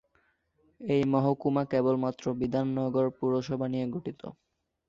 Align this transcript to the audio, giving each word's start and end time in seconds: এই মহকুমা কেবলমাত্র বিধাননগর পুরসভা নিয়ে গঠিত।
এই 0.81 1.01
মহকুমা 1.05 1.63
কেবলমাত্র 1.71 2.25
বিধাননগর 2.41 3.05
পুরসভা 3.17 3.67
নিয়ে 3.67 3.85
গঠিত। 3.87 4.21